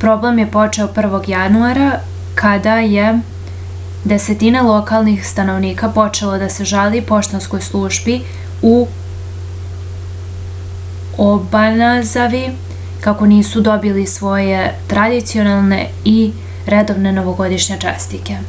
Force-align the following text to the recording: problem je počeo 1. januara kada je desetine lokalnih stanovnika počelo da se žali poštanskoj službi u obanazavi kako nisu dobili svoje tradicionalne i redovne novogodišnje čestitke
problem 0.00 0.38
je 0.40 0.44
počeo 0.54 0.86
1. 1.04 1.20
januara 1.32 1.84
kada 2.40 2.72
je 2.94 3.04
desetine 4.12 4.64
lokalnih 4.66 5.22
stanovnika 5.30 5.88
počelo 5.94 6.34
da 6.42 6.50
se 6.56 6.66
žali 6.74 7.00
poštanskoj 7.12 7.64
službi 7.68 8.18
u 8.74 8.74
obanazavi 11.30 12.44
kako 13.08 13.30
nisu 13.34 13.66
dobili 13.72 14.06
svoje 14.18 14.62
tradicionalne 14.94 15.80
i 16.16 16.18
redovne 16.78 17.18
novogodišnje 17.24 17.82
čestitke 17.88 18.40